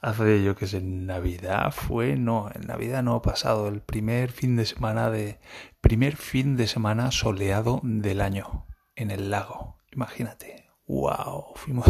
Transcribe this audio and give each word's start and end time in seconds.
hace 0.00 0.42
yo 0.42 0.56
que 0.56 0.66
sé, 0.66 0.80
Navidad 0.80 1.72
fue, 1.72 2.16
no, 2.16 2.50
en 2.54 2.66
Navidad 2.66 3.02
no 3.02 3.14
ha 3.14 3.22
pasado, 3.22 3.68
el 3.68 3.80
primer 3.80 4.30
fin 4.32 4.56
de 4.56 4.66
semana 4.66 5.10
de, 5.10 5.38
primer 5.80 6.16
fin 6.16 6.56
de 6.56 6.66
semana 6.66 7.10
soleado 7.10 7.80
del 7.82 8.20
año 8.20 8.66
en 8.94 9.10
el 9.10 9.30
lago, 9.30 9.78
imagínate, 9.92 10.68
wow, 10.86 11.52
fuimos, 11.54 11.86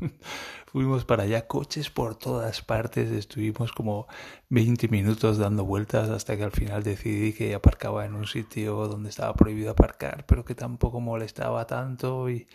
fuimos 0.66 1.04
para 1.04 1.24
allá, 1.24 1.46
coches 1.46 1.90
por 1.90 2.16
todas 2.16 2.62
partes, 2.62 3.10
estuvimos 3.10 3.72
como 3.72 4.06
20 4.50 4.88
minutos 4.88 5.38
dando 5.38 5.64
vueltas 5.64 6.10
hasta 6.10 6.36
que 6.36 6.44
al 6.44 6.52
final 6.52 6.82
decidí 6.82 7.32
que 7.32 7.54
aparcaba 7.54 8.04
en 8.04 8.14
un 8.14 8.26
sitio 8.26 8.86
donde 8.88 9.08
estaba 9.08 9.34
prohibido 9.34 9.70
aparcar, 9.70 10.26
pero 10.26 10.44
que 10.44 10.54
tampoco 10.54 11.00
molestaba 11.00 11.66
tanto 11.66 12.28
y 12.28 12.46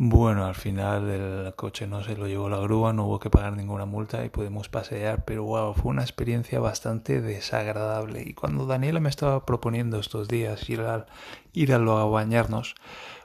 bueno, 0.00 0.46
al 0.46 0.54
final 0.54 1.10
el 1.10 1.54
coche 1.56 1.88
no 1.88 2.04
se 2.04 2.16
lo 2.16 2.28
llevó 2.28 2.48
la 2.48 2.58
grúa, 2.58 2.92
no 2.92 3.06
hubo 3.06 3.18
que 3.18 3.30
pagar 3.30 3.56
ninguna 3.56 3.84
multa 3.84 4.24
y 4.24 4.28
pudimos 4.28 4.68
pasear, 4.68 5.24
pero 5.24 5.42
wow, 5.42 5.74
fue 5.74 5.90
una 5.90 6.02
experiencia 6.02 6.60
bastante 6.60 7.20
desagradable. 7.20 8.22
Y 8.22 8.32
cuando 8.32 8.64
Daniela 8.64 9.00
me 9.00 9.08
estaba 9.08 9.44
proponiendo 9.44 9.98
estos 9.98 10.28
días 10.28 10.70
ir, 10.70 10.82
a 10.82 11.06
ir 11.52 11.72
a, 11.72 11.78
lo, 11.78 11.98
a 11.98 12.06
bañarnos, 12.06 12.76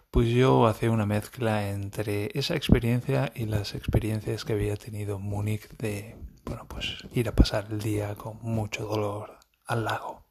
pues 0.09 0.29
yo 0.29 0.65
hacía 0.65 0.89
una 0.89 1.05
mezcla 1.05 1.69
entre 1.69 2.31
esa 2.33 2.55
experiencia 2.55 3.31
y 3.35 3.45
las 3.45 3.75
experiencias 3.75 4.43
que 4.43 4.53
había 4.53 4.75
tenido 4.75 5.17
en 5.17 5.21
Múnich 5.21 5.69
de, 5.77 6.17
bueno, 6.43 6.65
pues 6.67 7.05
ir 7.13 7.29
a 7.29 7.35
pasar 7.35 7.67
el 7.69 7.81
día 7.81 8.15
con 8.15 8.39
mucho 8.41 8.85
dolor 8.87 9.37
al 9.67 9.85
lago. 9.85 10.25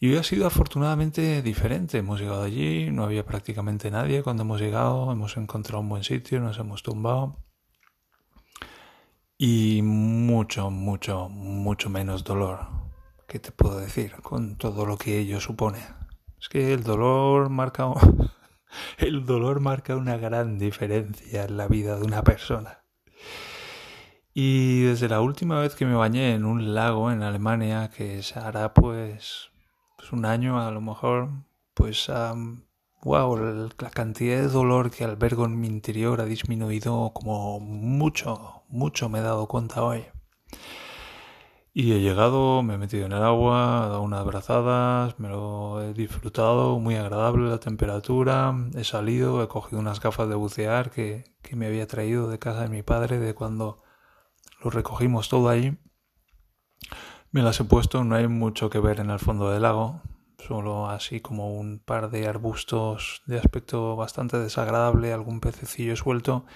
Y 0.00 0.10
hoy 0.10 0.16
ha 0.16 0.22
sido 0.22 0.46
afortunadamente 0.46 1.42
diferente. 1.42 1.98
Hemos 1.98 2.20
llegado 2.20 2.44
allí, 2.44 2.90
no 2.90 3.02
había 3.02 3.24
prácticamente 3.24 3.90
nadie 3.90 4.22
cuando 4.22 4.44
hemos 4.44 4.60
llegado, 4.60 5.10
hemos 5.10 5.36
encontrado 5.36 5.80
un 5.80 5.88
buen 5.88 6.04
sitio, 6.04 6.38
nos 6.40 6.58
hemos 6.58 6.84
tumbado. 6.84 7.36
Y 9.36 9.80
mucho, 9.82 10.70
mucho, 10.70 11.28
mucho 11.28 11.90
menos 11.90 12.22
dolor. 12.22 12.60
¿Qué 13.26 13.40
te 13.40 13.50
puedo 13.50 13.78
decir? 13.78 14.12
Con 14.22 14.56
todo 14.56 14.86
lo 14.86 14.96
que 14.96 15.18
ello 15.18 15.40
supone. 15.40 15.80
Es 16.40 16.48
que 16.48 16.72
el 16.72 16.84
dolor 16.84 17.48
marca 17.50 17.92
el 18.98 19.26
dolor 19.26 19.58
marca 19.60 19.96
una 19.96 20.16
gran 20.16 20.58
diferencia 20.58 21.44
en 21.44 21.56
la 21.56 21.66
vida 21.66 21.96
de 21.96 22.04
una 22.04 22.22
persona. 22.22 22.84
Y 24.32 24.82
desde 24.82 25.08
la 25.08 25.20
última 25.20 25.60
vez 25.60 25.74
que 25.74 25.86
me 25.86 25.96
bañé 25.96 26.34
en 26.34 26.44
un 26.44 26.74
lago 26.74 27.10
en 27.10 27.24
Alemania, 27.24 27.90
que 27.90 28.22
se 28.22 28.38
hará 28.38 28.72
pues 28.72 29.50
pues 29.98 30.12
un 30.12 30.24
año 30.24 30.60
a 30.60 30.70
lo 30.70 30.80
mejor, 30.80 31.30
pues 31.74 32.08
wow, 33.02 33.36
la 33.36 33.90
cantidad 33.90 34.40
de 34.40 34.48
dolor 34.48 34.90
que 34.90 35.04
albergo 35.04 35.44
en 35.44 35.60
mi 35.60 35.66
interior 35.66 36.20
ha 36.20 36.24
disminuido 36.24 37.12
como 37.12 37.58
mucho, 37.60 38.62
mucho 38.68 39.08
me 39.08 39.18
he 39.18 39.22
dado 39.22 39.48
cuenta 39.48 39.82
hoy. 39.82 40.04
Y 41.74 41.92
he 41.92 42.00
llegado, 42.00 42.62
me 42.62 42.74
he 42.74 42.78
metido 42.78 43.06
en 43.06 43.12
el 43.12 43.22
agua, 43.22 43.84
he 43.86 43.88
dado 43.88 44.02
unas 44.02 44.20
abrazadas, 44.20 45.18
me 45.18 45.28
lo 45.28 45.82
he 45.82 45.94
disfrutado, 45.94 46.78
muy 46.78 46.96
agradable 46.96 47.48
la 47.48 47.58
temperatura, 47.58 48.54
he 48.74 48.84
salido, 48.84 49.42
he 49.42 49.48
cogido 49.48 49.80
unas 49.80 50.00
gafas 50.00 50.28
de 50.28 50.34
bucear 50.36 50.90
que, 50.90 51.24
que 51.42 51.56
me 51.56 51.66
había 51.66 51.86
traído 51.86 52.28
de 52.28 52.38
casa 52.38 52.62
de 52.62 52.68
mi 52.68 52.82
padre 52.82 53.18
de 53.18 53.34
cuando 53.34 53.82
lo 54.62 54.70
recogimos 54.70 55.28
todo 55.28 55.48
ahí 55.48 55.76
me 57.30 57.42
las 57.42 57.60
he 57.60 57.64
puesto, 57.64 58.04
no 58.04 58.14
hay 58.16 58.28
mucho 58.28 58.70
que 58.70 58.80
ver 58.80 59.00
en 59.00 59.10
el 59.10 59.18
fondo 59.18 59.50
del 59.50 59.62
lago, 59.62 60.00
solo 60.38 60.88
así 60.88 61.20
como 61.20 61.58
un 61.58 61.78
par 61.78 62.10
de 62.10 62.26
arbustos 62.26 63.22
de 63.26 63.38
aspecto 63.38 63.96
bastante 63.96 64.38
desagradable, 64.38 65.12
algún 65.12 65.40
pececillo 65.40 65.96
suelto 65.96 66.46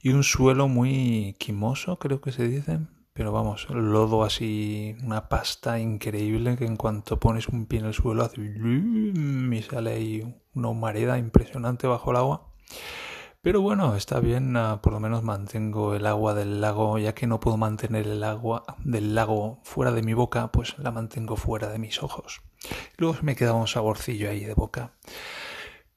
y 0.00 0.10
un 0.10 0.24
suelo 0.24 0.68
muy 0.68 1.34
quimoso, 1.38 1.98
creo 1.98 2.20
que 2.20 2.32
se 2.32 2.48
dice. 2.48 2.80
Pero 3.12 3.32
vamos, 3.32 3.68
lodo 3.68 4.22
así, 4.22 4.94
una 5.02 5.28
pasta 5.28 5.80
increíble 5.80 6.56
que 6.56 6.66
en 6.66 6.76
cuanto 6.76 7.18
pones 7.18 7.48
un 7.48 7.66
pie 7.66 7.80
en 7.80 7.86
el 7.86 7.94
suelo 7.94 8.22
hace 8.22 8.40
y 8.40 9.62
sale 9.62 9.90
ahí 9.90 10.36
una 10.54 10.68
humareda 10.68 11.18
impresionante 11.18 11.88
bajo 11.88 12.12
el 12.12 12.16
agua. 12.16 12.54
Pero 13.48 13.62
bueno, 13.62 13.96
está 13.96 14.20
bien, 14.20 14.54
ah, 14.58 14.82
por 14.82 14.92
lo 14.92 15.00
menos 15.00 15.22
mantengo 15.22 15.94
el 15.94 16.04
agua 16.04 16.34
del 16.34 16.60
lago, 16.60 16.98
ya 16.98 17.14
que 17.14 17.26
no 17.26 17.40
puedo 17.40 17.56
mantener 17.56 18.06
el 18.06 18.22
agua 18.22 18.62
del 18.84 19.14
lago 19.14 19.60
fuera 19.62 19.90
de 19.90 20.02
mi 20.02 20.12
boca, 20.12 20.52
pues 20.52 20.78
la 20.78 20.90
mantengo 20.90 21.34
fuera 21.34 21.68
de 21.68 21.78
mis 21.78 22.02
ojos. 22.02 22.42
Luego 22.98 23.16
me 23.22 23.36
queda 23.36 23.54
un 23.54 23.66
saborcillo 23.66 24.28
ahí 24.28 24.44
de 24.44 24.52
boca. 24.52 24.92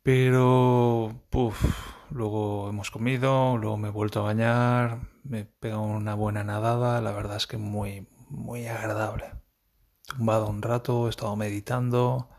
Pero, 0.01 1.25
puff, 1.29 1.61
luego 2.09 2.69
hemos 2.69 2.89
comido, 2.89 3.57
luego 3.57 3.75
me 3.75 3.89
he 3.89 3.91
vuelto 3.91 4.21
a 4.21 4.23
bañar, 4.23 5.09
me 5.25 5.41
he 5.41 5.45
pegado 5.45 5.81
una 5.81 6.15
buena 6.15 6.45
nadada, 6.45 7.01
la 7.01 7.11
verdad 7.11 7.35
es 7.35 7.47
que 7.47 7.57
muy, 7.57 8.07
muy 8.29 8.67
agradable. 8.67 9.25
Tumbado 10.07 10.47
un 10.47 10.61
rato, 10.61 11.07
he 11.07 11.09
estado 11.09 11.35
meditando. 11.35 12.29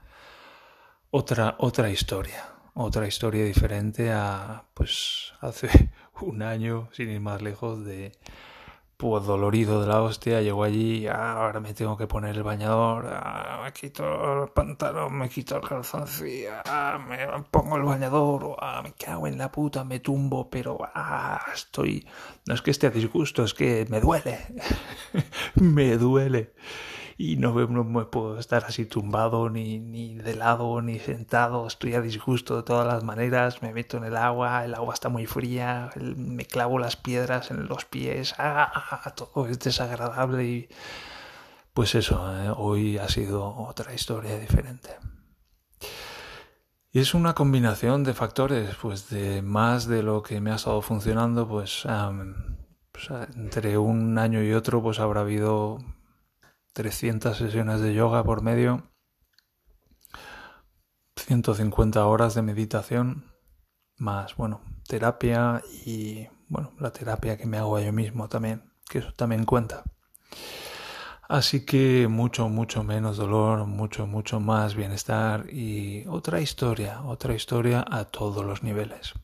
Otra, 1.10 1.56
otra 1.58 1.90
historia 1.90 2.51
otra 2.74 3.06
historia 3.06 3.44
diferente 3.44 4.10
a 4.12 4.64
pues 4.74 5.34
hace 5.40 5.90
un 6.20 6.42
año, 6.42 6.88
sin 6.92 7.10
ir 7.10 7.20
más 7.20 7.42
lejos, 7.42 7.84
de 7.84 8.12
pues 8.96 9.24
dolorido 9.24 9.80
de 9.80 9.88
la 9.88 10.00
hostia, 10.00 10.42
llego 10.42 10.62
allí, 10.62 11.08
ah, 11.08 11.32
ahora 11.32 11.58
me 11.58 11.74
tengo 11.74 11.96
que 11.96 12.06
poner 12.06 12.36
el 12.36 12.44
bañador, 12.44 13.08
ah, 13.08 13.60
me 13.64 13.72
quito 13.72 14.44
el 14.44 14.50
pantalón, 14.50 15.18
me 15.18 15.28
quito 15.28 15.56
el 15.56 15.68
calzoncillo, 15.68 16.52
ah, 16.66 17.04
me 17.08 17.26
pongo 17.50 17.76
el 17.78 17.82
bañador, 17.82 18.54
ah, 18.60 18.80
me 18.80 18.92
cago 18.92 19.26
en 19.26 19.38
la 19.38 19.50
puta, 19.50 19.82
me 19.82 19.98
tumbo, 19.98 20.48
pero 20.48 20.78
ah, 20.94 21.44
estoy, 21.52 22.06
no 22.46 22.54
es 22.54 22.62
que 22.62 22.70
esté 22.70 22.86
a 22.86 22.90
disgusto, 22.90 23.42
es 23.42 23.54
que 23.54 23.86
me 23.90 24.00
duele, 24.00 24.38
me 25.56 25.96
duele 25.96 26.54
y 27.16 27.36
no, 27.36 27.52
me 27.54 28.04
puedo 28.04 28.38
estar 28.38 28.64
así 28.64 28.86
tumbado, 28.86 29.50
ni, 29.50 29.78
ni 29.78 30.16
de 30.16 30.34
lado, 30.34 30.80
ni 30.82 30.98
sentado, 30.98 31.66
estoy 31.66 31.94
a 31.94 32.00
disgusto 32.00 32.56
de 32.56 32.62
todas 32.62 32.86
las 32.86 33.04
maneras, 33.04 33.62
me 33.62 33.72
meto 33.72 33.96
en 33.96 34.04
el 34.04 34.16
agua, 34.16 34.64
el 34.64 34.74
agua 34.74 34.94
está 34.94 35.08
muy 35.08 35.26
fría, 35.26 35.90
me 35.96 36.44
clavo 36.44 36.78
las 36.78 36.96
piedras 36.96 37.50
en 37.50 37.66
los 37.66 37.84
pies, 37.84 38.34
¡ah! 38.38 39.12
todo 39.16 39.46
es 39.46 39.58
desagradable 39.58 40.44
y 40.44 40.68
pues 41.74 41.94
eso, 41.94 42.30
¿eh? 42.36 42.52
hoy 42.54 42.98
ha 42.98 43.08
sido 43.08 43.46
otra 43.56 43.94
historia 43.94 44.38
diferente. 44.38 44.90
Y 46.94 47.00
es 47.00 47.14
una 47.14 47.34
combinación 47.34 48.04
de 48.04 48.12
factores, 48.12 48.76
pues 48.76 49.08
de 49.08 49.40
más 49.40 49.86
de 49.86 50.02
lo 50.02 50.22
que 50.22 50.42
me 50.42 50.52
ha 50.52 50.56
estado 50.56 50.82
funcionando, 50.82 51.48
pues, 51.48 51.86
pues 52.92 53.08
entre 53.34 53.78
un 53.78 54.18
año 54.18 54.42
y 54.42 54.52
otro, 54.52 54.82
pues 54.82 55.00
habrá 55.00 55.22
habido 55.22 55.78
300 56.72 57.36
sesiones 57.36 57.80
de 57.80 57.94
yoga 57.94 58.24
por 58.24 58.42
medio, 58.42 58.90
150 61.16 62.04
horas 62.06 62.34
de 62.34 62.42
meditación, 62.42 63.32
más, 63.98 64.36
bueno, 64.36 64.62
terapia 64.88 65.62
y, 65.84 66.28
bueno, 66.48 66.72
la 66.78 66.92
terapia 66.92 67.36
que 67.36 67.46
me 67.46 67.58
hago 67.58 67.78
yo 67.78 67.92
mismo 67.92 68.28
también, 68.28 68.72
que 68.88 68.98
eso 68.98 69.12
también 69.12 69.44
cuenta. 69.44 69.84
Así 71.28 71.64
que 71.64 72.08
mucho, 72.08 72.48
mucho 72.48 72.82
menos 72.82 73.16
dolor, 73.16 73.66
mucho, 73.66 74.06
mucho 74.06 74.40
más 74.40 74.74
bienestar 74.74 75.46
y 75.50 76.04
otra 76.06 76.40
historia, 76.40 77.02
otra 77.02 77.34
historia 77.34 77.84
a 77.88 78.04
todos 78.04 78.44
los 78.44 78.62
niveles. 78.62 79.14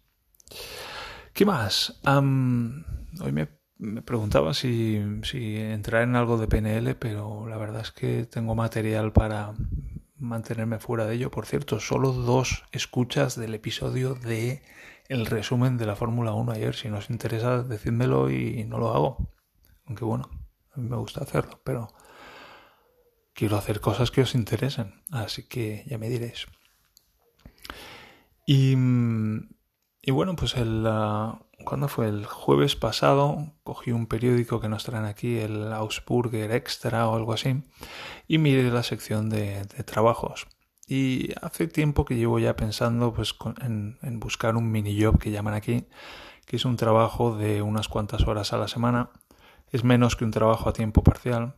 ¿Qué 1.35 1.45
más? 1.45 2.01
hoy 2.07 3.33
me 3.33 3.58
me 3.79 4.03
preguntaba 4.03 4.55
si, 4.55 4.97
entrar 4.97 6.03
en 6.03 6.17
algo 6.17 6.37
de 6.37 6.49
PNL, 6.49 6.97
pero 6.97 7.47
la 7.49 7.57
verdad 7.57 7.83
es 7.83 7.93
que 7.93 8.25
tengo 8.25 8.55
material 8.55 9.13
para 9.13 9.55
mantenerme 10.17 10.79
fuera 10.79 11.07
de 11.07 11.15
ello. 11.15 11.31
Por 11.31 11.47
cierto, 11.47 11.79
solo 11.81 12.13
dos 12.13 12.65
escuchas 12.73 13.37
del 13.37 13.55
episodio 13.55 14.15
de 14.15 14.63
el 15.09 15.27
resumen 15.27 15.79
de 15.79 15.87
la 15.87 15.97
Fórmula 15.97 16.33
1 16.33 16.53
ayer. 16.53 16.75
Si 16.75 16.89
no 16.89 16.99
os 16.99 17.09
interesa, 17.09 17.63
decídmelo 17.63 18.31
y 18.31 18.65
no 18.65 18.79
lo 18.79 18.93
hago. 18.95 19.31
Aunque 19.87 20.05
bueno, 20.05 20.29
a 20.73 20.81
mí 20.81 20.89
me 20.89 20.97
gusta 20.97 21.23
hacerlo, 21.23 21.61
pero 21.65 21.89
quiero 23.33 23.57
hacer 23.57 23.81
cosas 23.81 24.11
que 24.11 24.23
os 24.23 24.35
interesen. 24.35 25.03
Así 25.13 25.45
que 25.45 25.85
ya 25.87 25.99
me 25.99 26.09
diréis. 26.09 26.47
Y 28.45 28.75
y 30.09 30.11
bueno, 30.11 30.37
pues 30.37 30.57
el, 30.57 30.87
uh, 30.87 31.39
¿cuándo 31.67 31.87
fue? 31.87 32.09
El 32.09 32.25
jueves 32.25 32.77
pasado 32.77 33.53
cogí 33.63 33.93
un 33.93 34.07
periódico 34.07 34.59
que 34.59 34.71
nos 34.71 34.83
traen 34.83 35.05
aquí, 35.05 35.37
el 35.37 35.71
Augsburger 35.71 36.51
Extra 36.53 37.07
o 37.11 37.15
algo 37.15 37.35
así, 37.35 37.63
y 38.27 38.39
miré 38.39 38.71
la 38.71 38.83
sección 38.83 39.29
de, 39.29 39.67
trabajos. 39.85 40.47
Y 40.87 41.35
hace 41.43 41.69
tiempo 41.69 42.07
que 42.07 42.17
llevo 42.17 42.39
ya 42.39 42.57
pensando 42.57 43.13
pues, 43.13 43.35
en, 43.61 43.99
en, 44.01 44.19
buscar 44.19 44.57
un 44.57 44.73
mini 44.73 44.99
job 44.99 45.19
que 45.19 45.31
llaman 45.31 45.53
aquí, 45.53 45.85
que 46.47 46.57
es 46.57 46.65
un 46.65 46.77
trabajo 46.77 47.37
de 47.37 47.61
unas 47.61 47.89
cuantas 47.89 48.27
horas 48.27 48.55
a 48.55 48.57
la 48.57 48.69
semana. 48.69 49.11
Es 49.71 49.85
menos 49.85 50.17
que 50.17 50.25
un 50.25 50.31
trabajo 50.31 50.71
a 50.71 50.73
tiempo 50.73 51.03
parcial 51.03 51.57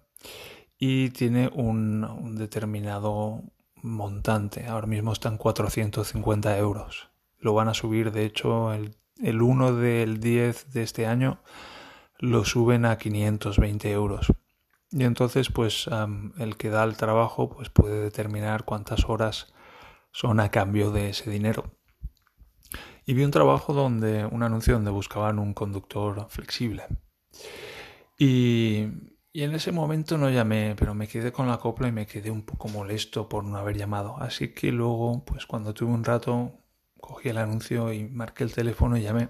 y 0.76 1.10
tiene 1.10 1.52
un, 1.54 2.02
un 2.02 2.34
determinado 2.34 3.44
montante. 3.76 4.66
Ahora 4.66 4.88
mismo 4.88 5.12
están 5.12 5.38
450 5.38 6.58
euros. 6.58 7.09
Lo 7.40 7.54
van 7.54 7.68
a 7.68 7.74
subir, 7.74 8.12
de 8.12 8.24
hecho, 8.24 8.72
el, 8.72 8.96
el 9.22 9.42
1 9.42 9.74
del 9.74 10.20
10 10.20 10.72
de 10.72 10.82
este 10.82 11.06
año 11.06 11.40
lo 12.18 12.44
suben 12.44 12.84
a 12.84 12.98
520 12.98 13.90
euros. 13.90 14.32
Y 14.92 15.04
entonces, 15.04 15.50
pues 15.50 15.88
el 16.38 16.56
que 16.56 16.70
da 16.70 16.84
el 16.84 16.96
trabajo, 16.96 17.48
pues 17.48 17.70
puede 17.70 18.02
determinar 18.02 18.64
cuántas 18.64 19.08
horas 19.08 19.54
son 20.12 20.40
a 20.40 20.50
cambio 20.50 20.90
de 20.90 21.10
ese 21.10 21.30
dinero. 21.30 21.76
Y 23.06 23.14
vi 23.14 23.24
un 23.24 23.30
trabajo 23.30 23.72
donde, 23.72 24.24
un 24.26 24.42
anuncio 24.42 24.74
donde 24.74 24.90
buscaban 24.90 25.38
un 25.38 25.54
conductor 25.54 26.26
flexible. 26.28 26.84
Y, 28.18 28.86
y 29.32 29.42
en 29.42 29.54
ese 29.54 29.72
momento 29.72 30.18
no 30.18 30.28
llamé, 30.28 30.74
pero 30.76 30.94
me 30.94 31.08
quedé 31.08 31.32
con 31.32 31.48
la 31.48 31.58
copla 31.58 31.88
y 31.88 31.92
me 31.92 32.06
quedé 32.06 32.30
un 32.30 32.42
poco 32.42 32.68
molesto 32.68 33.28
por 33.28 33.44
no 33.44 33.56
haber 33.56 33.76
llamado. 33.76 34.16
Así 34.18 34.52
que 34.52 34.72
luego, 34.72 35.24
pues 35.24 35.46
cuando 35.46 35.72
tuve 35.72 35.92
un 35.92 36.04
rato, 36.04 36.52
cogí 37.00 37.28
el 37.28 37.38
anuncio 37.38 37.92
y 37.92 38.08
marqué 38.08 38.44
el 38.44 38.52
teléfono 38.52 38.96
y 38.96 39.02
llamé. 39.02 39.28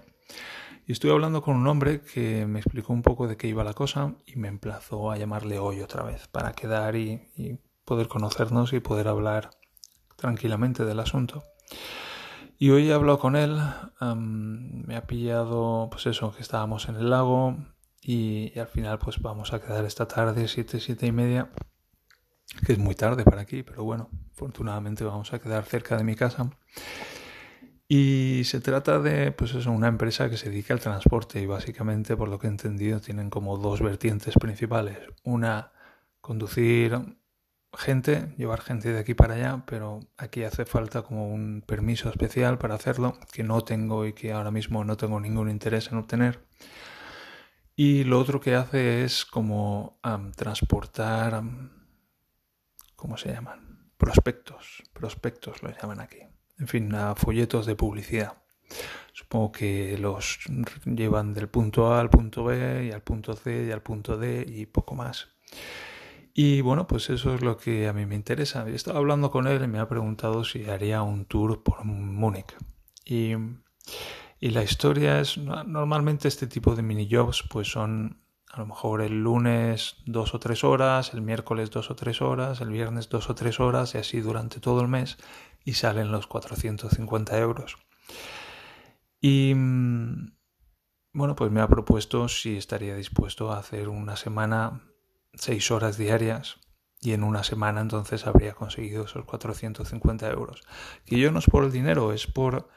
Y 0.87 0.91
estuve 0.91 1.11
hablando 1.11 1.41
con 1.41 1.55
un 1.55 1.67
hombre 1.67 2.01
que 2.01 2.45
me 2.45 2.59
explicó 2.59 2.91
un 2.91 3.01
poco 3.01 3.27
de 3.27 3.37
qué 3.37 3.47
iba 3.47 3.63
la 3.63 3.73
cosa 3.73 4.15
y 4.25 4.35
me 4.37 4.47
emplazó 4.47 5.11
a 5.11 5.17
llamarle 5.17 5.59
hoy 5.59 5.81
otra 5.81 6.03
vez 6.03 6.27
para 6.27 6.53
quedar 6.53 6.95
y, 6.95 7.21
poder 7.85 8.07
conocernos 8.07 8.73
y 8.73 8.79
poder 8.79 9.07
hablar 9.07 9.51
tranquilamente 10.15 10.85
del 10.85 10.99
asunto. 10.99 11.43
Y 12.57 12.69
hoy 12.69 12.89
he 12.89 12.93
hablado 12.93 13.19
con 13.19 13.35
él, 13.35 13.57
um, 14.01 14.85
me 14.85 14.95
ha 14.95 15.07
pillado, 15.07 15.89
pues 15.89 16.05
eso, 16.05 16.33
que 16.33 16.41
estábamos 16.41 16.87
en 16.89 16.95
el 16.95 17.09
lago 17.09 17.57
y, 18.01 18.51
y, 18.55 18.59
al 18.59 18.67
final 18.67 18.99
pues 18.99 19.21
vamos 19.21 19.51
a 19.53 19.61
quedar 19.61 19.83
esta 19.83 20.07
tarde, 20.07 20.47
siete, 20.47 20.79
siete 20.79 21.07
y 21.07 21.11
media, 21.11 21.51
que 22.65 22.73
es 22.73 22.79
muy 22.79 22.95
tarde 22.95 23.23
para 23.23 23.41
aquí, 23.41 23.63
pero 23.63 23.83
bueno, 23.83 24.09
afortunadamente 24.33 25.03
vamos 25.03 25.33
a 25.33 25.39
quedar 25.39 25.65
cerca 25.65 25.97
de 25.97 26.03
mi 26.03 26.15
casa. 26.15 26.51
Y 27.93 28.45
se 28.45 28.61
trata 28.61 28.99
de, 28.99 29.33
pues 29.33 29.53
eso, 29.53 29.69
una 29.69 29.89
empresa 29.89 30.29
que 30.29 30.37
se 30.37 30.49
dedica 30.49 30.73
al 30.73 30.79
transporte 30.79 31.41
y 31.41 31.45
básicamente, 31.45 32.15
por 32.15 32.29
lo 32.29 32.39
que 32.39 32.47
he 32.47 32.49
entendido, 32.49 33.01
tienen 33.01 33.29
como 33.29 33.57
dos 33.57 33.81
vertientes 33.81 34.35
principales. 34.35 34.97
Una, 35.23 35.73
conducir 36.21 36.97
gente, 37.73 38.33
llevar 38.37 38.61
gente 38.61 38.93
de 38.93 38.99
aquí 38.99 39.13
para 39.13 39.33
allá, 39.33 39.63
pero 39.67 39.99
aquí 40.15 40.45
hace 40.45 40.63
falta 40.63 41.01
como 41.01 41.27
un 41.33 41.65
permiso 41.67 42.09
especial 42.09 42.57
para 42.57 42.75
hacerlo, 42.75 43.19
que 43.33 43.43
no 43.43 43.61
tengo 43.65 44.05
y 44.05 44.13
que 44.13 44.31
ahora 44.31 44.51
mismo 44.51 44.85
no 44.85 44.95
tengo 44.95 45.19
ningún 45.19 45.49
interés 45.49 45.91
en 45.91 45.97
obtener. 45.97 46.45
Y 47.75 48.05
lo 48.05 48.19
otro 48.21 48.39
que 48.39 48.55
hace 48.55 49.03
es 49.03 49.25
como 49.25 49.99
transportar, 50.37 51.43
¿cómo 52.95 53.17
se 53.17 53.33
llaman? 53.33 53.91
Prospectos, 53.97 54.81
prospectos 54.93 55.61
lo 55.61 55.71
llaman 55.71 55.99
aquí 55.99 56.30
en 56.61 56.67
fin, 56.67 56.93
a 56.93 57.15
folletos 57.15 57.65
de 57.65 57.75
publicidad. 57.75 58.37
Supongo 59.13 59.51
que 59.51 59.97
los 59.97 60.39
llevan 60.85 61.33
del 61.33 61.49
punto 61.49 61.91
A 61.91 61.99
al 61.99 62.09
punto 62.09 62.43
B 62.43 62.85
y 62.85 62.91
al 62.91 63.01
punto 63.01 63.33
C 63.33 63.65
y 63.67 63.71
al 63.71 63.81
punto 63.81 64.15
D 64.17 64.45
y 64.47 64.67
poco 64.67 64.93
más. 64.95 65.29
Y 66.33 66.61
bueno, 66.61 66.87
pues 66.87 67.09
eso 67.09 67.33
es 67.33 67.41
lo 67.41 67.57
que 67.57 67.87
a 67.87 67.93
mí 67.93 68.05
me 68.05 68.15
interesa. 68.15 68.65
He 68.69 68.75
estado 68.75 68.99
hablando 68.99 69.31
con 69.31 69.47
él 69.47 69.63
y 69.63 69.67
me 69.67 69.79
ha 69.79 69.89
preguntado 69.89 70.43
si 70.43 70.69
haría 70.69 71.01
un 71.01 71.25
tour 71.25 71.63
por 71.63 71.83
Múnich. 71.83 72.55
Y, 73.03 73.33
y 74.39 74.49
la 74.51 74.63
historia 74.63 75.19
es, 75.19 75.37
normalmente 75.37 76.27
este 76.27 76.45
tipo 76.45 76.75
de 76.75 76.83
mini 76.83 77.09
jobs 77.11 77.43
pues 77.49 77.69
son 77.69 78.21
a 78.51 78.59
lo 78.59 78.65
mejor 78.65 79.01
el 79.01 79.23
lunes 79.23 79.95
dos 80.05 80.33
o 80.33 80.39
tres 80.39 80.63
horas, 80.63 81.13
el 81.13 81.21
miércoles 81.21 81.71
dos 81.71 81.89
o 81.89 81.95
tres 81.95 82.21
horas, 82.21 82.59
el 82.59 82.69
viernes 82.69 83.07
dos 83.07 83.29
o 83.29 83.35
tres 83.35 83.59
horas 83.59 83.95
y 83.95 83.97
así 83.97 84.19
durante 84.19 84.59
todo 84.59 84.81
el 84.81 84.87
mes 84.87 85.17
y 85.63 85.73
salen 85.73 86.11
los 86.11 86.27
450 86.27 87.37
euros. 87.37 87.77
Y 89.21 89.53
mm, 89.55 90.33
bueno, 91.13 91.35
pues 91.35 91.51
me 91.51 91.61
ha 91.61 91.67
propuesto 91.67 92.27
si 92.27 92.57
estaría 92.57 92.95
dispuesto 92.95 93.51
a 93.51 93.59
hacer 93.59 93.87
una 93.87 94.15
semana, 94.15 94.81
seis 95.33 95.71
horas 95.71 95.97
diarias, 95.97 96.57
y 97.01 97.13
en 97.13 97.23
una 97.23 97.43
semana 97.43 97.81
entonces 97.81 98.27
habría 98.27 98.53
conseguido 98.53 99.05
esos 99.05 99.25
450 99.25 100.29
euros. 100.29 100.61
Que 101.05 101.19
yo 101.19 101.31
no 101.31 101.39
es 101.39 101.45
por 101.45 101.63
el 101.63 101.71
dinero, 101.71 102.13
es 102.13 102.27
por 102.27 102.69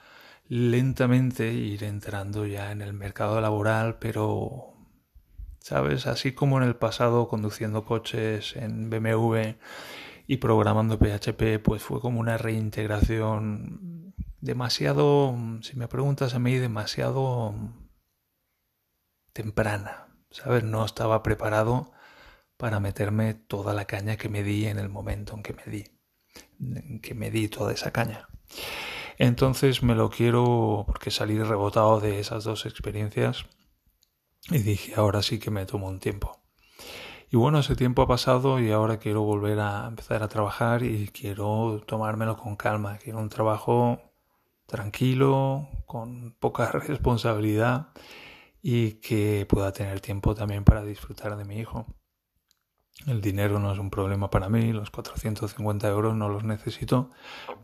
lentamente 0.49 1.53
ir 1.53 1.85
entrando 1.85 2.47
ya 2.47 2.73
en 2.73 2.82
el 2.82 2.93
mercado 2.93 3.41
laboral, 3.41 3.99
pero, 3.99 4.74
¿sabes? 5.64 6.06
Así 6.06 6.32
como 6.32 6.58
en 6.58 6.64
el 6.64 6.76
pasado 6.76 7.26
conduciendo 7.26 7.87
coches 7.87 8.55
en 8.55 8.90
BMW 8.90 9.56
y 10.26 10.37
programando 10.37 10.99
PHP 10.99 11.58
pues 11.64 11.82
fue 11.82 12.02
como 12.02 12.20
una 12.20 12.37
reintegración 12.37 14.14
demasiado, 14.43 15.34
si 15.62 15.75
me 15.76 15.88
preguntas 15.88 16.34
a 16.34 16.38
mí, 16.38 16.56
demasiado 16.56 17.55
temprana, 19.32 20.08
¿sabes? 20.31 20.64
No 20.64 20.84
estaba 20.84 21.22
preparado 21.22 21.93
para 22.58 22.78
meterme 22.78 23.32
toda 23.32 23.72
la 23.72 23.87
caña 23.87 24.19
que 24.19 24.28
me 24.28 24.43
di 24.43 24.66
en 24.66 24.78
el 24.78 24.90
momento 24.90 25.34
en 25.34 25.43
que 25.43 25.55
me 25.55 25.64
di, 25.64 26.99
que 27.00 27.14
me 27.14 27.31
di 27.31 27.49
toda 27.49 27.72
esa 27.72 27.90
caña. 27.90 28.28
Entonces 29.16 29.82
me 29.82 29.94
lo 29.94 30.11
quiero 30.11 30.84
porque 30.87 31.11
salí 31.11 31.43
rebotado 31.43 32.00
de 32.00 32.20
esas 32.20 32.44
dos 32.44 32.66
experiencias 32.66 33.46
y 34.50 34.58
dije, 34.58 34.94
ahora 34.96 35.23
sí 35.23 35.38
que 35.38 35.50
me 35.50 35.67
tomo 35.67 35.88
un 35.88 36.00
tiempo. 36.00 36.41
Y 37.31 37.37
bueno, 37.37 37.58
ese 37.58 37.75
tiempo 37.75 38.02
ha 38.02 38.06
pasado 38.06 38.61
y 38.61 38.70
ahora 38.70 38.99
quiero 38.99 39.23
volver 39.23 39.58
a 39.58 39.87
empezar 39.88 40.23
a 40.23 40.29
trabajar 40.29 40.82
y 40.82 41.08
quiero 41.08 41.82
tomármelo 41.87 42.37
con 42.37 42.55
calma. 42.55 42.99
Quiero 42.99 43.19
un 43.19 43.29
trabajo 43.29 44.00
tranquilo, 44.67 45.69
con 45.87 46.37
poca 46.38 46.70
responsabilidad 46.87 47.88
y 48.62 48.93
que 49.00 49.46
pueda 49.49 49.73
tener 49.73 50.00
tiempo 50.00 50.35
también 50.35 50.64
para 50.64 50.85
disfrutar 50.85 51.37
de 51.37 51.44
mi 51.44 51.58
hijo. 51.58 51.87
El 53.07 53.21
dinero 53.21 53.59
no 53.59 53.73
es 53.73 53.78
un 53.78 53.90
problema 53.90 54.30
para 54.30 54.49
mí, 54.49 54.73
los 54.73 54.90
450 54.90 55.88
euros 55.88 56.14
no 56.14 56.28
los 56.28 56.45
necesito, 56.45 57.11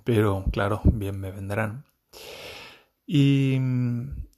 pero 0.02 0.44
claro, 0.50 0.80
bien 0.84 1.20
me 1.20 1.30
vendrán. 1.30 1.84
Y, 3.06 3.56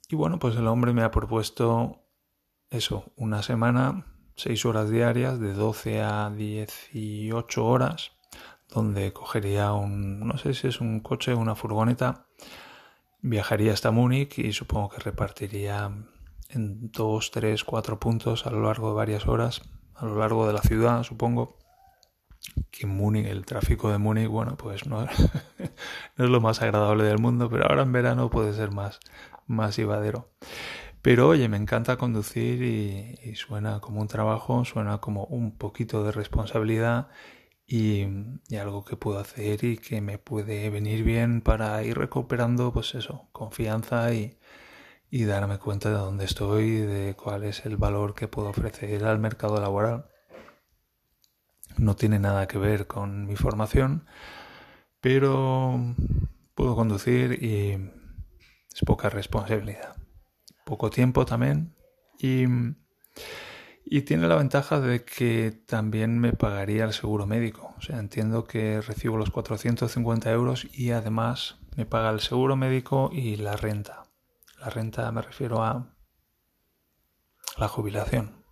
y 0.09 0.15
bueno, 0.15 0.37
pues 0.37 0.55
el 0.55 0.67
hombre 0.67 0.93
me 0.93 1.01
ha 1.01 1.09
propuesto 1.09 2.02
eso, 2.73 3.11
una 3.15 3.43
semana 3.43 4.05
6 4.35 4.65
horas 4.65 4.89
diarias, 4.89 5.39
de 5.39 5.53
12 5.53 6.01
a 6.01 6.29
18 6.31 7.65
horas, 7.65 8.13
donde 8.69 9.13
cogería 9.13 9.73
un, 9.73 10.27
no 10.27 10.37
sé 10.37 10.53
si 10.53 10.67
es 10.67 10.81
un 10.81 10.99
coche 10.99 11.35
una 11.35 11.55
furgoneta, 11.55 12.25
viajaría 13.21 13.73
hasta 13.73 13.91
Múnich 13.91 14.39
y 14.39 14.53
supongo 14.53 14.89
que 14.89 14.99
repartiría 14.99 15.91
en 16.49 16.91
2, 16.91 17.31
3, 17.31 17.63
4 17.63 17.99
puntos 17.99 18.47
a 18.47 18.51
lo 18.51 18.63
largo 18.63 18.89
de 18.89 18.95
varias 18.95 19.27
horas, 19.27 19.61
a 19.95 20.05
lo 20.05 20.17
largo 20.17 20.47
de 20.47 20.53
la 20.53 20.61
ciudad, 20.61 21.03
supongo. 21.03 21.57
Que 22.69 22.85
Múnich, 22.87 23.27
el 23.27 23.45
tráfico 23.45 23.89
de 23.89 23.99
Múnich, 23.99 24.27
bueno, 24.27 24.57
pues 24.57 24.85
no, 24.87 25.03
es 25.05 25.09
lo 26.17 26.41
más 26.41 26.61
agradable 26.61 27.03
del 27.05 27.19
mundo, 27.19 27.49
pero 27.49 27.67
ahora 27.69 27.83
en 27.83 27.91
verano 27.93 28.29
puede 28.29 28.53
ser 28.53 28.71
más, 28.71 28.99
más. 29.47 29.77
Pero 31.03 31.27
oye, 31.27 31.49
me 31.49 31.57
encanta 31.57 31.97
conducir 31.97 32.63
y, 32.63 33.35
suena 33.35 33.81
como 33.81 33.99
un 34.01 34.07
trabajo, 34.07 34.63
suena 34.63 34.99
como 34.99 35.25
un 35.25 35.57
poquito 35.57 36.03
de 36.05 36.13
responsabilidad 36.13 37.09
y, 37.67 38.05
algo 38.57 38.85
que 38.85 38.95
puedo 38.97 39.19
hacer 39.19 39.65
y 39.65 39.77
que 39.77 39.99
me 40.01 40.17
puede 40.17 40.69
venir 40.69 41.03
bien 41.03 41.41
para 41.41 41.83
ir 41.83 41.97
recuperando, 41.97 42.71
pues 42.73 42.95
eso, 42.95 43.27
confianza 43.33 44.13
y, 44.13 44.39
y 45.11 45.25
darme 45.25 45.59
cuenta 45.59 45.89
de 45.89 45.95
dónde 45.97 46.25
estoy, 46.25 46.77
de 46.77 47.15
cuál 47.15 47.43
es 47.43 47.65
el 47.65 47.77
valor 47.77 48.15
que 48.15 48.29
puedo 48.29 48.49
ofrecer 48.49 49.03
al 49.05 49.19
mercado 49.19 49.59
laboral. 49.59 50.05
No 51.77 51.95
tiene 51.97 52.19
nada 52.19 52.47
que 52.47 52.57
ver 52.59 52.87
con 52.87 53.25
mi 53.25 53.35
formación, 53.35 54.05
pero 55.01 55.95
puedo 56.55 56.75
conducir 56.75 57.43
y 57.43 57.71
es 58.73 58.81
poca 58.85 59.09
responsabilidad 59.09 60.02
poco 60.63 60.89
tiempo 60.89 61.25
también. 61.25 61.75
Y, 62.19 62.45
y 63.85 64.01
tiene 64.01 64.27
la 64.27 64.35
ventaja 64.35 64.79
de 64.79 65.03
que 65.03 65.51
también 65.65 66.19
me 66.19 66.33
pagaría 66.33 66.85
el 66.85 66.93
seguro 66.93 67.25
médico. 67.25 67.73
O 67.77 67.81
sea, 67.81 67.99
entiendo 67.99 68.45
que 68.45 68.81
recibo 68.81 69.17
los 69.17 69.29
450 69.29 70.31
euros 70.31 70.67
y 70.73 70.91
además 70.91 71.57
me 71.75 71.85
paga 71.85 72.09
el 72.11 72.19
seguro 72.19 72.55
médico 72.55 73.09
y 73.11 73.35
la 73.35 73.55
renta. 73.55 74.03
La 74.59 74.69
renta 74.69 75.11
me 75.11 75.21
refiero 75.21 75.63
a 75.63 75.93
la 77.57 77.67
jubilación. 77.67 78.43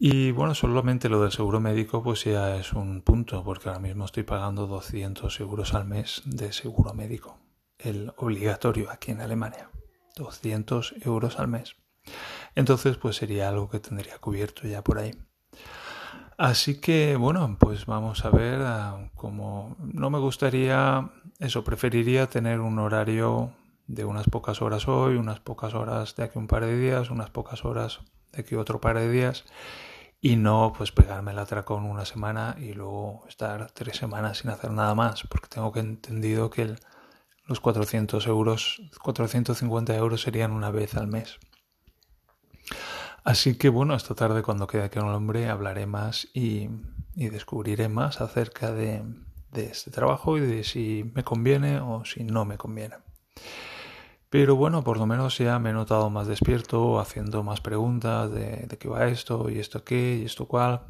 Y 0.00 0.30
bueno, 0.30 0.54
solamente 0.54 1.08
lo 1.08 1.20
del 1.20 1.32
seguro 1.32 1.58
médico 1.58 2.02
pues 2.02 2.24
ya 2.24 2.56
es 2.56 2.72
un 2.72 3.02
punto, 3.02 3.42
porque 3.42 3.68
ahora 3.68 3.80
mismo 3.80 4.04
estoy 4.04 4.22
pagando 4.22 4.66
200 4.68 5.40
euros 5.40 5.74
al 5.74 5.86
mes 5.86 6.22
de 6.24 6.52
seguro 6.52 6.94
médico, 6.94 7.38
el 7.78 8.12
obligatorio 8.16 8.90
aquí 8.92 9.10
en 9.10 9.20
Alemania, 9.20 9.70
200 10.18 10.94
euros 11.02 11.38
al 11.38 11.48
mes. 11.48 11.76
Entonces 12.54 12.96
pues 12.96 13.16
sería 13.16 13.48
algo 13.48 13.70
que 13.70 13.80
tendría 13.80 14.18
cubierto 14.18 14.68
ya 14.68 14.82
por 14.82 14.98
ahí. 14.98 15.12
Así 16.36 16.80
que 16.80 17.16
bueno, 17.16 17.56
pues 17.58 17.86
vamos 17.86 18.24
a 18.24 18.30
ver 18.30 18.60
ah, 18.62 19.10
cómo 19.14 19.76
no 19.80 20.10
me 20.10 20.18
gustaría 20.18 21.10
eso, 21.38 21.64
preferiría 21.64 22.26
tener 22.28 22.60
un 22.60 22.78
horario 22.78 23.52
de 23.86 24.04
unas 24.04 24.28
pocas 24.28 24.62
horas 24.62 24.86
hoy, 24.86 25.16
unas 25.16 25.40
pocas 25.40 25.74
horas 25.74 26.14
de 26.14 26.24
aquí 26.24 26.38
un 26.38 26.46
par 26.46 26.64
de 26.64 26.78
días, 26.78 27.10
unas 27.10 27.30
pocas 27.30 27.64
horas 27.64 28.00
de 28.32 28.42
aquí 28.42 28.54
otro 28.54 28.80
par 28.80 28.98
de 28.98 29.10
días 29.10 29.44
y 30.20 30.36
no 30.36 30.72
pues 30.76 30.92
pegarme 30.92 31.32
el 31.32 31.38
atracón 31.38 31.84
una 31.84 32.04
semana 32.04 32.56
y 32.58 32.72
luego 32.72 33.24
estar 33.28 33.70
tres 33.72 33.96
semanas 33.96 34.38
sin 34.38 34.50
hacer 34.50 34.70
nada 34.70 34.94
más 34.94 35.22
porque 35.28 35.48
tengo 35.48 35.72
que 35.72 35.80
entendido 35.80 36.50
que 36.50 36.74
los 37.48 37.58
400 37.60 38.26
euros 38.28 38.80
450 39.02 39.96
euros 39.96 40.22
serían 40.22 40.52
una 40.52 40.70
vez 40.70 40.94
al 40.94 41.08
mes 41.08 41.38
así 43.24 43.58
que 43.58 43.68
bueno 43.68 43.94
esta 43.94 44.14
tarde 44.14 44.42
cuando 44.42 44.68
quede 44.68 44.84
aquí 44.84 45.00
un 45.00 45.06
hombre 45.06 45.48
hablaré 45.48 45.86
más 45.86 46.28
y, 46.32 46.68
y 47.16 47.28
descubriré 47.30 47.88
más 47.88 48.20
acerca 48.20 48.70
de, 48.70 49.02
de 49.50 49.64
este 49.64 49.90
trabajo 49.90 50.38
y 50.38 50.42
de 50.42 50.62
si 50.62 51.10
me 51.14 51.24
conviene 51.24 51.80
o 51.80 52.04
si 52.04 52.22
no 52.22 52.44
me 52.44 52.56
conviene 52.56 52.96
pero 54.30 54.56
bueno, 54.56 54.84
por 54.84 54.98
lo 54.98 55.06
menos 55.06 55.38
ya 55.38 55.58
me 55.58 55.70
he 55.70 55.72
notado 55.72 56.10
más 56.10 56.26
despierto, 56.26 57.00
haciendo 57.00 57.42
más 57.42 57.62
preguntas 57.62 58.30
de, 58.30 58.66
de 58.66 58.78
qué 58.78 58.88
va 58.88 59.06
esto, 59.06 59.48
y 59.48 59.58
esto 59.58 59.84
qué, 59.84 60.18
y 60.20 60.24
esto 60.26 60.46
cuál. 60.46 60.82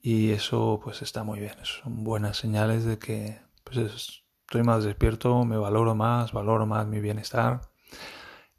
Y 0.00 0.30
eso 0.30 0.80
pues 0.82 1.02
está 1.02 1.24
muy 1.24 1.40
bien. 1.40 1.54
Son 1.64 2.04
buenas 2.04 2.36
señales 2.36 2.84
de 2.84 2.98
que 2.98 3.40
pues 3.64 4.21
estoy 4.52 4.64
más 4.64 4.84
despierto, 4.84 5.46
me 5.46 5.56
valoro 5.56 5.94
más, 5.94 6.34
valoro 6.34 6.66
más 6.66 6.86
mi 6.86 7.00
bienestar 7.00 7.62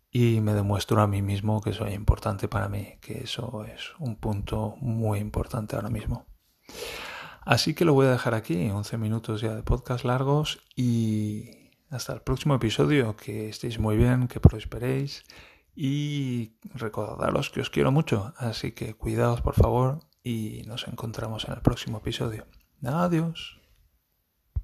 y 0.10 0.42
me 0.42 0.56
demuestro 0.56 1.00
a 1.00 1.06
mí 1.06 1.22
mismo 1.22 1.62
que 1.62 1.72
soy 1.72 1.94
importante 1.94 2.48
para 2.48 2.68
mí, 2.68 2.96
que 3.00 3.20
eso 3.20 3.64
es 3.66 3.92
un 4.00 4.16
punto 4.16 4.74
muy 4.82 5.20
importante 5.20 5.76
ahora 5.76 5.92
mismo. 5.92 6.26
Así 7.42 7.76
que 7.76 7.86
lo 7.86 7.94
voy 7.94 8.08
a 8.08 8.12
dejar 8.12 8.34
aquí, 8.34 8.72
11 8.72 8.98
minutos 8.98 9.42
ya 9.42 9.54
de 9.54 9.62
podcast 9.62 10.04
largos 10.04 10.64
y 10.76 11.70
hasta 11.92 12.14
el 12.14 12.22
próximo 12.22 12.56
episodio, 12.56 13.16
que 13.16 13.50
estéis 13.50 13.78
muy 13.78 13.96
bien, 13.96 14.28
que 14.28 14.40
prosperéis 14.40 15.24
y 15.76 16.54
recordaros 16.74 17.52
que 17.52 17.62
os 17.62 17.70
quiero 17.70 17.92
mucho, 17.92 18.34
así 18.38 18.72
que 18.72 18.96
cuidaos 18.96 19.42
por 19.42 19.54
favor 19.54 20.00
y 20.24 20.64
nos 20.66 20.88
encontramos 20.88 21.46
en 21.48 21.54
el 21.54 21.62
próximo 21.62 22.00
episodio. 22.00 22.48
Adiós. 22.84 23.63